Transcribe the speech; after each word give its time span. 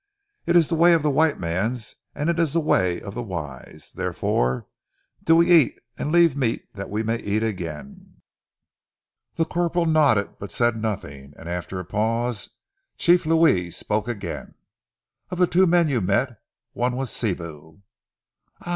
"It 0.47 0.55
is 0.55 0.67
ze 0.69 0.73
way 0.73 0.93
of 0.93 1.03
ze 1.03 1.09
white 1.09 1.39
mans, 1.39 1.93
and 2.15 2.27
it 2.27 2.39
is 2.39 2.53
ze 2.53 2.57
way 2.57 2.99
of 3.01 3.13
ze 3.13 3.19
wise, 3.21 3.91
therefore 3.93 4.65
do 5.23 5.35
we 5.35 5.51
eat 5.51 5.79
and 5.95 6.11
leave 6.11 6.35
meat 6.35 6.73
that 6.73 6.89
we 6.89 7.03
may 7.03 7.17
eat 7.19 7.43
again." 7.43 8.19
The 9.35 9.45
corporal 9.45 9.85
nodded, 9.85 10.39
but 10.39 10.51
said 10.51 10.75
nothing, 10.75 11.33
and 11.37 11.47
after 11.47 11.79
a 11.79 11.85
pause 11.85 12.49
Chief 12.97 13.27
Louis 13.27 13.69
spoke 13.69 14.07
again. 14.07 14.55
"Of 15.29 15.37
ze 15.37 15.45
two 15.45 15.67
men 15.67 15.87
you 15.87 16.01
met, 16.01 16.41
one 16.73 16.95
was 16.95 17.11
Sibou." 17.11 17.81
"Ah! 18.59 18.69